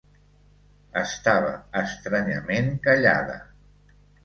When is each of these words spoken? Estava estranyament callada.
Estava 1.01 1.51
estranyament 1.83 2.73
callada. 2.91 3.39